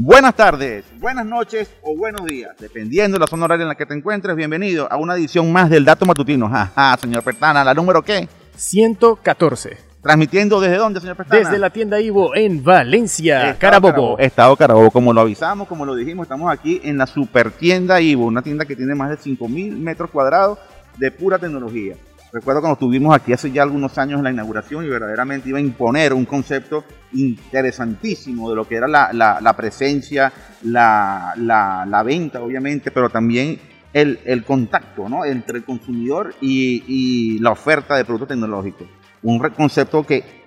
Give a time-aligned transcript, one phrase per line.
[0.00, 3.84] Buenas tardes, buenas noches o buenos días, dependiendo de la zona horaria en la que
[3.84, 4.34] te encuentres.
[4.34, 6.46] Bienvenido a una edición más del Dato Matutino.
[6.46, 8.26] Ajá, señor Pertana, ¿la número qué?
[8.56, 9.76] 114.
[10.00, 11.40] ¿Transmitiendo desde dónde, señor Pertana?
[11.40, 14.18] Desde la tienda Ivo en Valencia, Estado Carabobo.
[14.18, 18.24] Estado Carabobo, como lo avisamos, como lo dijimos, estamos aquí en la super tienda Ivo,
[18.24, 20.58] una tienda que tiene más de 5.000 metros cuadrados
[20.96, 21.96] de pura tecnología.
[22.32, 25.62] Recuerdo cuando estuvimos aquí hace ya algunos años en la inauguración y verdaderamente iba a
[25.62, 30.30] imponer un concepto interesantísimo de lo que era la, la- la presencia,
[30.62, 33.58] la, la- venta, obviamente, pero también
[33.92, 35.24] el, el contacto ¿no?
[35.24, 38.86] entre el consumidor y, y la oferta de productos tecnológicos.
[39.22, 40.37] Un concepto que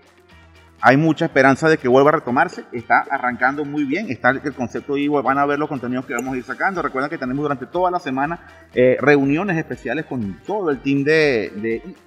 [0.81, 2.65] hay mucha esperanza de que vuelva a retomarse.
[2.71, 4.09] Está arrancando muy bien.
[4.09, 5.21] Está el concepto Ivo.
[5.21, 6.81] Van a ver los contenidos que vamos a ir sacando.
[6.81, 8.39] Recuerden que tenemos durante toda la semana
[8.73, 11.51] eh, reuniones especiales con todo el team de,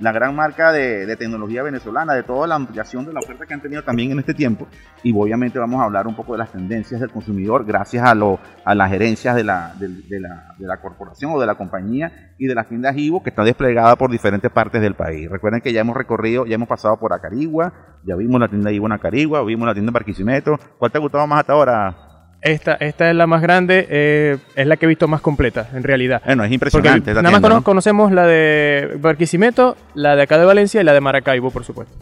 [0.00, 3.62] la gran marca de, tecnología venezolana, de toda la ampliación de la oferta que han
[3.62, 4.68] tenido también en este tiempo.
[5.02, 8.38] Y obviamente vamos a hablar un poco de las tendencias del consumidor gracias a, lo,
[8.64, 12.54] a las gerencias de la, de, la, la corporación o de la compañía y de
[12.54, 15.30] las tiendas Ivo que está desplegada por diferentes partes del país.
[15.30, 17.72] Recuerden que ya hemos recorrido, ya hemos pasado por Acarigua,
[18.04, 20.58] ya vimos la tienda Ivo en Acarigua, vimos la tienda en Barquisimeto.
[20.78, 21.96] ¿Cuál te ha gustado más hasta ahora?
[22.40, 25.82] Esta, esta es la más grande, eh, es la que he visto más completa, en
[25.82, 26.22] realidad.
[26.24, 27.12] Bueno, es impresionante.
[27.12, 27.64] nada más cono- ¿no?
[27.64, 31.94] conocemos la de Barquisimeto, la de acá de Valencia y la de Maracaibo, por supuesto.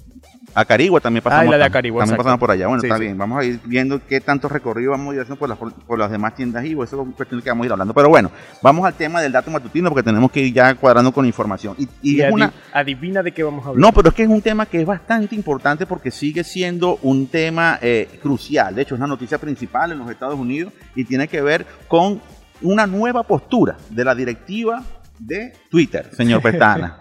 [0.58, 1.44] Acarigua también pasamos.
[1.44, 2.24] Ah, y la de Acarigua, También exacto.
[2.24, 2.66] pasamos por allá.
[2.66, 3.02] Bueno, Sí, está sí.
[3.04, 3.18] bien.
[3.18, 6.10] Vamos a ir viendo qué tanto recorrido vamos a ir haciendo por las, por las
[6.10, 6.82] demás tiendas Ivo.
[6.82, 7.92] Eso es cuestión que vamos a ir hablando.
[7.92, 8.30] Pero bueno,
[8.62, 11.74] vamos al tema del dato matutino porque tenemos que ir ya cuadrando con información.
[11.78, 13.80] Y, y Y es una, adivina de qué vamos a hablar.
[13.82, 17.26] No, pero es que es un tema que es bastante importante porque sigue siendo un
[17.26, 18.74] tema eh, crucial.
[18.74, 22.20] De hecho, es la noticia principal en los Estados Unidos y tiene que ver con
[22.62, 24.82] una nueva postura de la directiva
[25.18, 26.98] de Twitter, señor Pestana.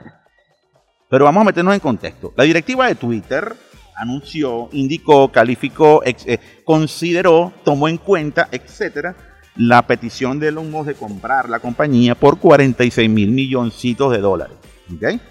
[1.16, 2.34] Pero vamos a meternos en contexto.
[2.36, 3.56] La directiva de Twitter
[3.96, 9.16] anunció, indicó, calificó, eh, consideró, tomó en cuenta, etcétera,
[9.56, 14.58] la petición de Elon Musk de comprar la compañía por 46 mil milloncitos de dólares.
[14.94, 15.22] ¿ok?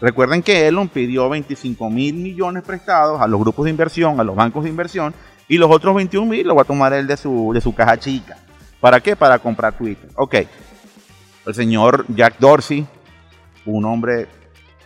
[0.00, 4.34] Recuerden que Elon pidió 25 mil millones prestados a los grupos de inversión, a los
[4.34, 5.12] bancos de inversión,
[5.48, 7.98] y los otros 21 mil los va a tomar él de su, de su caja
[7.98, 8.38] chica.
[8.80, 9.16] ¿Para qué?
[9.16, 10.08] Para comprar Twitter.
[10.14, 10.36] Ok.
[11.44, 12.86] El señor Jack Dorsey,
[13.66, 14.39] un hombre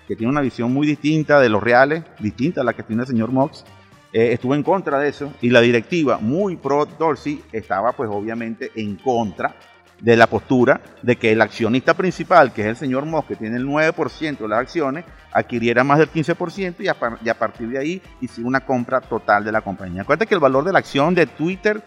[0.06, 3.08] que tiene una visión muy distinta de los reales, distinta a la que tiene el
[3.08, 3.64] señor Mox,
[4.12, 8.70] eh, estuvo en contra de eso y la directiva, muy pro Dorsey, estaba pues obviamente
[8.76, 9.54] en contra
[10.00, 13.56] de la postura de que el accionista principal, que es el señor Moss, que tiene
[13.56, 17.78] el 9% de las acciones, adquiriera más del 15% y a, y a partir de
[17.78, 20.02] ahí hiciera una compra total de la compañía.
[20.02, 21.82] Acuérdate que el valor de la acción de Twitter,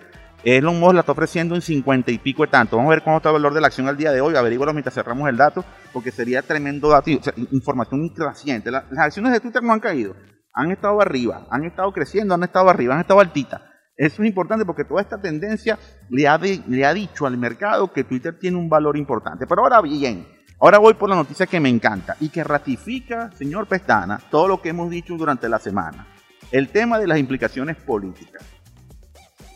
[0.56, 2.78] Elon Musk la está ofreciendo en 50 y pico de tanto.
[2.78, 4.72] Vamos a ver cuánto está el valor de la acción al día de hoy, averígualo
[4.72, 8.72] mientras cerramos el dato, porque sería tremendo dato, o sea, información increciente.
[8.72, 10.16] La- las acciones de Twitter no han caído,
[10.53, 13.62] han estado arriba, han estado creciendo, han estado arriba, han estado altitas.
[13.97, 15.78] Eso es importante porque toda esta tendencia
[16.09, 19.46] le ha, le ha dicho al mercado que Twitter tiene un valor importante.
[19.47, 20.28] Pero ahora bien,
[20.62, 24.62] ahora voy por la noticia que me encanta y que ratifica, señor Pestana, todo lo
[24.62, 26.07] que hemos dicho durante la semana.
[26.53, 28.44] El tema de las implicaciones políticas.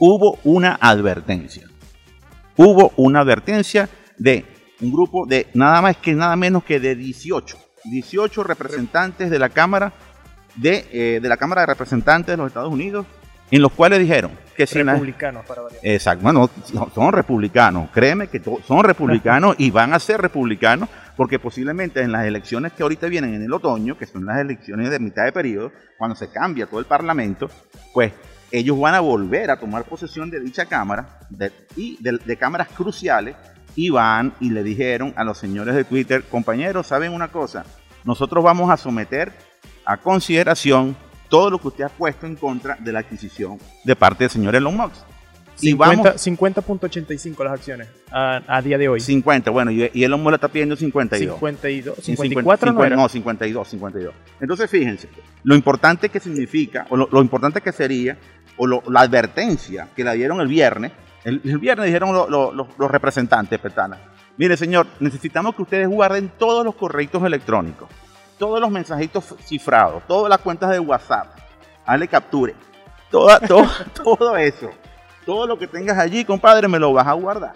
[0.04, 1.68] Hubo una advertencia.
[2.58, 4.46] Hubo una advertencia de
[4.82, 7.56] un grupo de nada más que nada menos que de 18.
[7.86, 9.94] 18 representantes de la Cámara
[10.56, 13.06] de, eh, de la Cámara de Representantes de los Estados Unidos,
[13.52, 15.82] en los cuales dijeron que si la- Republicanos, para variar.
[15.84, 20.90] Exacto, bueno, son- son republicanos, créeme que to- son republicanos y van a ser republicanos
[21.16, 24.90] porque posiblemente en las elecciones que ahorita vienen en el otoño, que son las elecciones
[24.90, 27.52] de mitad de periodo, cuando se cambia todo el parlamento,
[27.94, 28.12] pues
[28.52, 32.68] ellos van a volver a tomar posesión de dicha cámara de- y de, de cámaras
[32.70, 33.36] cruciales
[33.76, 37.66] y van y le dijeron a los señores de Twitter, compañeros, ¿saben una cosa?
[38.04, 39.32] Nosotros vamos a someter
[39.86, 40.96] a consideración
[41.30, 44.56] todo lo que usted ha puesto en contra de la adquisición de parte del señor
[44.56, 44.96] Elon Musk.
[45.64, 49.00] Y vamos 50 50.85 las acciones a, a día de hoy.
[49.00, 51.36] 50, bueno, y, y Elon Musk le está pidiendo 52.
[51.36, 52.96] 52, Sí, 54 no 50, era.
[52.96, 54.14] no, 52, 52.
[54.42, 55.08] Entonces, fíjense,
[55.44, 58.18] lo importante que significa, o lo, lo importante que sería,
[58.58, 60.92] o la advertencia que la dieron el viernes,
[61.24, 63.98] el, viernes dijeron lo- lo- lo- los representantes, Petana,
[64.38, 67.90] mire señor, necesitamos que ustedes guarden todos los correctos electrónicos,
[68.38, 71.28] todos los mensajitos cifrados, todas las cuentas de WhatsApp,
[71.86, 72.56] hazle capture,
[73.10, 73.68] toda, todo,
[74.04, 74.70] todo eso,
[75.26, 77.54] todo lo que tengas allí, compadre, me lo vas a guardar,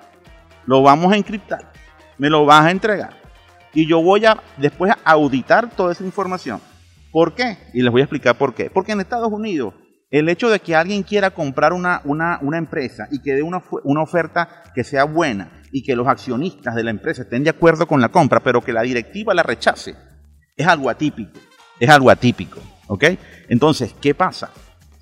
[0.65, 1.71] lo vamos a encriptar,
[2.17, 3.11] me lo vas a entregar
[3.73, 6.61] y yo voy a después auditar toda esa información.
[7.11, 7.57] ¿Por qué?
[7.73, 8.69] Y les voy a explicar por qué.
[8.69, 9.73] Porque en Estados Unidos,
[10.19, 13.61] el hecho de que alguien quiera comprar una, una, una empresa y que dé una,
[13.83, 17.85] una oferta que sea buena y que los accionistas de la empresa estén de acuerdo
[17.85, 19.93] con la compra, pero que la directiva la rechace,
[20.55, 21.37] Es algo atípico,
[21.81, 23.03] es algo atípico, ¿ok?
[23.49, 24.51] Entonces, ¿qué pasa?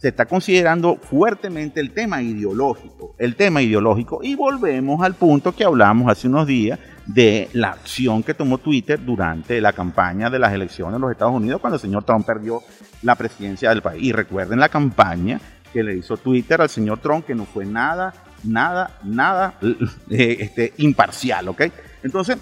[0.04, 5.64] Se está considerando fuertemente el tema ideológico, el tema ideológico, y volvemos al punto que
[5.64, 10.52] hablamos hace unos días de la acción que tomó Twitter durante la campaña de las
[10.52, 12.60] elecciones en los Estados Unidos cuando el señor Trump perdió
[13.02, 14.04] la presidencia del país.
[14.04, 15.40] Y recuerden la campaña
[15.72, 18.14] que le hizo Twitter al señor Trump, que no fue nada,
[18.44, 19.54] nada, nada
[20.10, 21.62] eh, este, imparcial, ¿ok?
[22.04, 22.40] Entonces,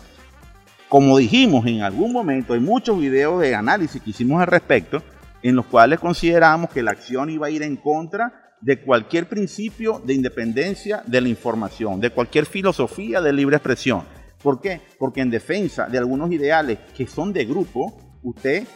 [0.89, 5.03] como dijimos en algún momento, hay muchos videos de análisis que hicimos al respecto,
[5.43, 10.01] en los cuales consideramos que la acción iba a ir en contra de cualquier principio
[10.05, 14.03] de independencia de la información, de cualquier filosofía de libre expresión.
[14.41, 14.81] ¿Por qué?
[14.97, 18.67] Porque en defensa de algunos ideales que son de grupo, usted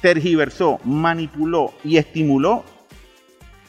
[0.00, 2.64] tergiversó, manipuló y estimuló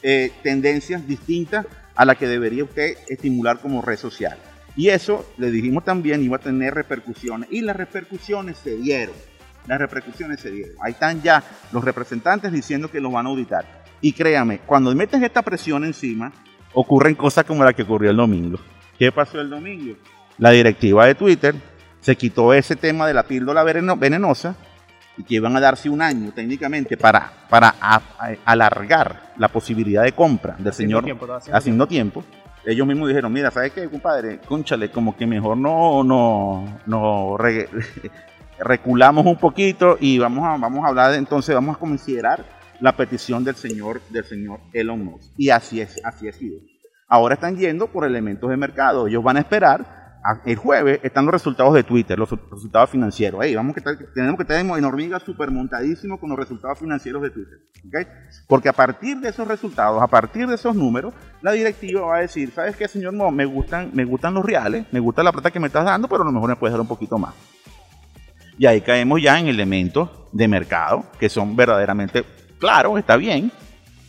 [0.02, 4.38] eh, tendencias distintas a las que debería usted estimular como red social.
[4.76, 7.50] Y eso, le dijimos también, iba a tener repercusiones.
[7.50, 9.14] Y las repercusiones se dieron.
[9.66, 10.74] Las repercusiones se dieron.
[10.80, 11.42] Ahí están ya
[11.72, 13.64] los representantes diciendo que los van a auditar.
[14.00, 16.32] Y créame, cuando meten esta presión encima,
[16.74, 18.58] ocurren cosas como la que ocurrió el domingo.
[18.98, 19.96] ¿Qué pasó el domingo?
[20.38, 21.54] La directiva de Twitter
[22.00, 24.54] se quitó ese tema de la píldora venenosa
[25.16, 27.74] y que iban a darse un año técnicamente para, para
[28.44, 31.04] alargar la posibilidad de compra del señor
[31.52, 32.22] haciendo, tiempo.
[32.64, 34.40] Ellos mismos dijeron, mira, ¿sabes qué, compadre?
[34.40, 37.36] Conchale, como que mejor no, no, no
[38.58, 42.44] reculamos un poquito y vamos a, vamos a hablar, entonces vamos a considerar
[42.80, 45.32] la petición del señor, del señor Elon Musk.
[45.36, 46.60] Y así es, así ha sido.
[47.08, 49.06] Ahora están yendo por elementos de mercado.
[49.06, 50.06] Ellos van a esperar
[50.44, 53.40] el jueves están los resultados de Twitter, los resultados financieros.
[53.54, 57.58] vamos que tenemos que estar en hormiga súper montadísimo con los resultados financieros de Twitter.
[58.48, 62.20] Porque a partir de esos resultados, a partir de esos números, la directiva va a
[62.20, 63.14] decir, ¿sabes qué, señor?
[63.14, 66.08] No, me gustan, me gustan los reales, me gusta la plata que me estás dando,
[66.08, 67.34] pero a lo mejor me puedes dar un poquito más.
[68.58, 72.24] Y ahí caemos ya en elementos de mercado que son verdaderamente
[72.58, 73.52] claros, está bien,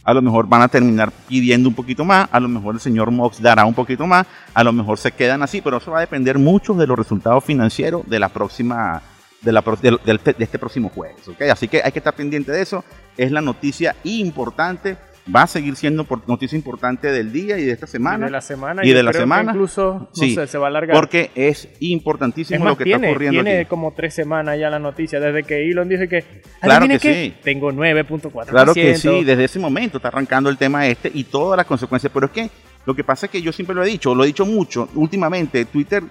[0.03, 3.11] a lo mejor van a terminar pidiendo un poquito más, a lo mejor el señor
[3.11, 6.01] Mox dará un poquito más, a lo mejor se quedan así, pero eso va a
[6.01, 9.01] depender mucho de los resultados financieros de la próxima
[9.41, 11.27] de, la, de, este próximo jueves.
[11.27, 11.49] ¿okay?
[11.49, 12.83] Así que hay que estar pendiente de eso.
[13.17, 14.97] Es la noticia importante
[15.33, 18.25] va a seguir siendo noticia importante del día y de esta semana.
[18.25, 18.85] Y de la semana.
[18.85, 19.51] Y de la semana.
[19.51, 20.95] incluso se va a alargar.
[20.95, 23.44] Porque es importantísimo lo que está ocurriendo.
[23.44, 26.41] Tiene como tres semanas ya la noticia, desde que Elon dice que.
[26.62, 27.35] Claro que sí.
[27.44, 28.45] Tengo 9.4%.
[28.45, 32.12] Claro que sí, desde ese momento está arrancando el tema este y todas las consecuencias.
[32.13, 32.50] Pero es que
[32.85, 35.65] lo que pasa es que yo siempre lo he dicho, lo he dicho mucho, últimamente
[35.65, 36.03] Twitter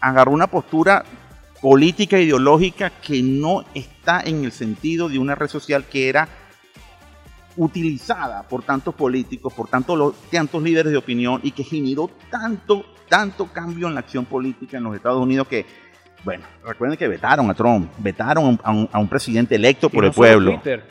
[0.00, 1.04] agarró una postura
[1.60, 6.28] política ideológica que no está en el sentido de una red social que era
[7.56, 13.46] utilizada por tantos políticos, por tantos, tantos líderes de opinión y que generó tanto, tanto
[13.52, 15.66] cambio en la acción política en los Estados Unidos que,
[16.24, 20.52] bueno, recuerden que vetaron a Trump, vetaron a un, presidente electo por el pueblo.
[20.52, 20.84] Twitter,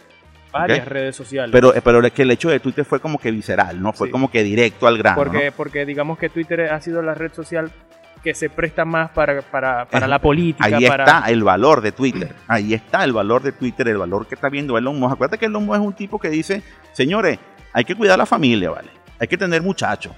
[0.52, 1.52] varias redes sociales.
[1.52, 3.94] Pero, pero es que el hecho de Twitter fue como que visceral, ¿no?
[3.94, 5.16] Fue como que directo al grano.
[5.16, 7.72] Porque, porque digamos que Twitter ha sido la red social
[8.24, 10.66] que se presta más para, para, para la política.
[10.66, 12.34] Ahí está el valor de Twitter.
[12.48, 15.14] Ahí está el valor de Twitter, el valor que está viendo Elon Musk.
[15.14, 16.62] Acuérdate que Elon Musk es un tipo que dice,
[16.94, 17.40] señores,
[17.74, 18.90] hay que cuidar a la familia, ¿vale?
[19.20, 20.14] Hay que tener muchachos.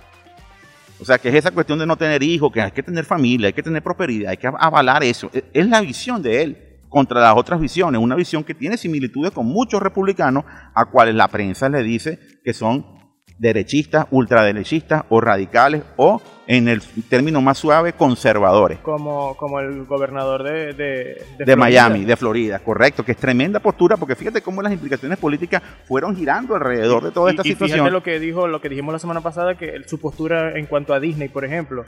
[1.00, 3.48] O sea, que es esa cuestión de no tener hijos, que hay que tener familia,
[3.48, 5.30] hay que tener prosperidad, hay que avalar eso.
[5.34, 6.58] E, es la visión de él
[6.88, 11.28] contra las otras visiones, una visión que tiene similitudes con muchos republicanos, a cuales la
[11.28, 12.93] prensa le dice que son
[13.44, 18.80] derechistas, ultraderechistas o radicales o, en el término más suave, conservadores.
[18.80, 20.74] Como, como el gobernador de,
[21.38, 25.62] de, Miami, de Florida, correcto, que es tremenda postura, porque fíjate cómo las implicaciones políticas
[25.86, 27.80] fueron girando alrededor de toda esta situación.
[27.80, 30.94] Fíjate lo que dijo, lo que dijimos la semana pasada, que su postura en cuanto
[30.94, 31.84] a Disney, por ejemplo,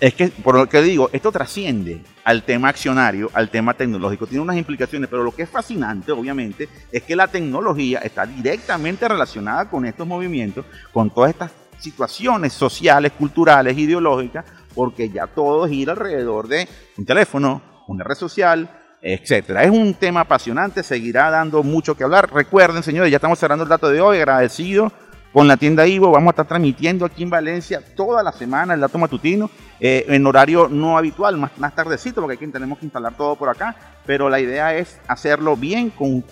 [0.00, 4.42] es que, por lo que digo, esto trasciende al tema accionario, al tema tecnológico, tiene
[4.42, 9.68] unas implicaciones, pero lo que es fascinante, obviamente, es que la tecnología está directamente relacionada
[9.70, 16.48] con estos movimientos, con todas estas situaciones sociales, culturales, ideológicas, porque ya todo gira alrededor
[16.48, 18.68] de un teléfono, una red social,
[19.00, 19.62] etcétera.
[19.62, 22.32] Es un tema apasionante, seguirá dando mucho que hablar.
[22.32, 24.90] Recuerden, señores, ya estamos cerrando el dato de hoy, agradecido
[25.34, 26.12] con la tienda Ivo.
[26.12, 29.50] Vamos a estar transmitiendo aquí en Valencia toda la semana el dato matutino
[29.80, 33.74] eh, en horario no habitual, más, tardecito, porque aquí tenemos que instalar todo por acá.
[34.06, 36.24] Pero la idea es hacerlo bien con,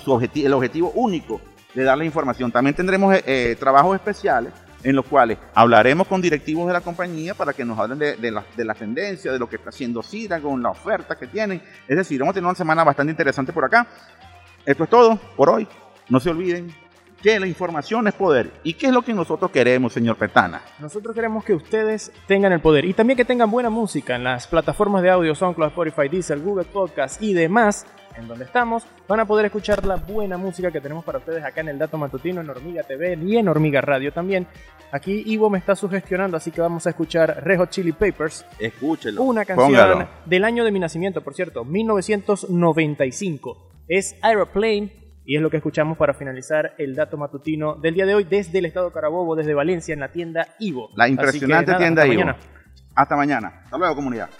[0.00, 1.40] su objetivo, el objetivo único
[1.74, 2.52] de dar la información.
[2.52, 4.52] También tendremos eh, eh, trabajos especiales
[4.84, 8.44] en los cuales hablaremos con directivos de la compañía para que nos hablen de, la,
[8.56, 11.60] de la, tendencia, de lo que está haciendo Cira con la oferta que tienen.
[11.88, 13.88] Es decir, vamos a tener una semana bastante interesante por acá.
[14.64, 15.66] Esto es todo por hoy.
[16.08, 16.85] No se olviden
[17.26, 18.52] que la información es poder.
[18.62, 20.62] ¿Y qué es lo que nosotros queremos, señor Petana?
[20.78, 24.46] Nosotros queremos que ustedes tengan el poder y también que tengan buena música en las
[24.46, 27.84] plataformas de audio, SoundCloud, Spotify, Diesel, Google Podcast y demás
[28.16, 31.62] en donde estamos, van a poder escuchar la buena música que tenemos para ustedes acá
[31.62, 34.46] en el Dato Matutino, en Hormiga TV y en Hormiga Radio también.
[34.92, 38.46] Aquí Ivo me está sugestionando, así que vamos a escuchar Red Hot Chili Peppers.
[38.60, 39.22] Escúchelo.
[39.22, 43.82] Una canción del año de mi nacimiento, por cierto, 1995.
[43.88, 48.14] Es Aeroplane y es lo que escuchamos para finalizar el dato matutino del día de
[48.14, 50.90] hoy desde el estado Carabobo, desde Valencia, en la tienda Ivo.
[50.94, 52.24] La impresionante tienda hasta Ivo.
[52.24, 52.38] Mañana.
[52.94, 53.60] Hasta mañana.
[53.64, 54.30] Hasta luego, comunidad.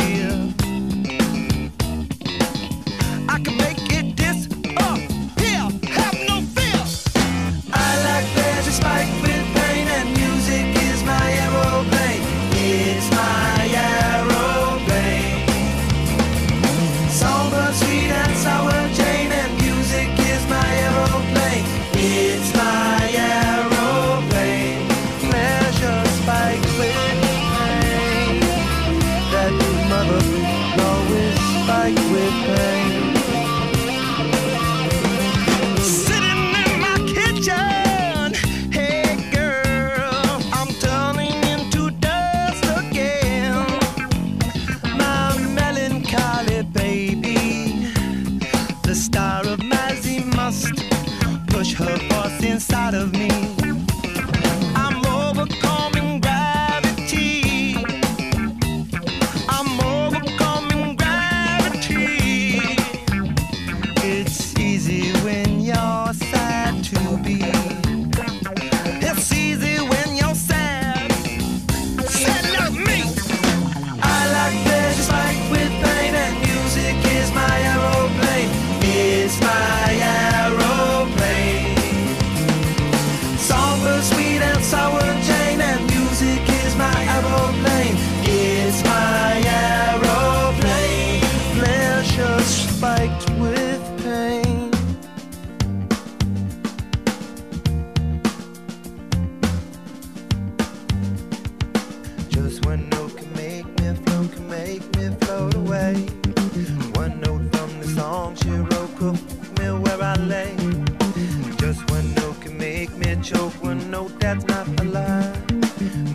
[0.00, 0.57] here.
[32.46, 32.67] despair.
[83.86, 84.17] us
[113.18, 115.32] a joke when no, that's not a lie.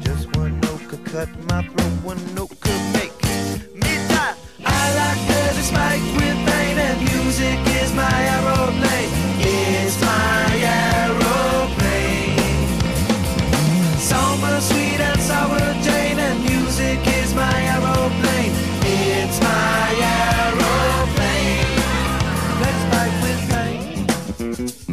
[0.02, 3.14] Just one note could cut my throat, one note could make
[3.74, 4.36] me die.
[4.66, 5.72] I like that it's
[6.18, 9.12] with pain, and music is my aeroplane.
[9.40, 10.48] It's my
[10.80, 12.38] aeroplane.
[13.98, 18.54] Summer sweet and sour Jane, and music is my aeroplane.
[18.86, 21.68] It's my aeroplane.
[22.64, 23.42] Let's fight with
[24.88, 24.93] pain.